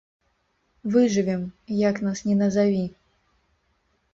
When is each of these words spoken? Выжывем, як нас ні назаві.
Выжывем, 0.95 1.41
як 1.89 1.95
нас 2.07 2.19
ні 2.31 2.35
назаві. 2.41 2.83